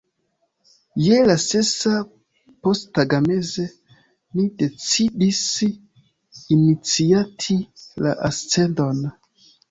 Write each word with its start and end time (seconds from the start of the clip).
Je 1.07 1.17
la 1.23 1.33
sesa 1.41 1.91
posttagmeze 2.67 3.65
ni 4.39 4.45
decidis 4.61 5.41
iniciati 6.55 7.59
la 8.07 8.15
ascendon. 8.31 9.05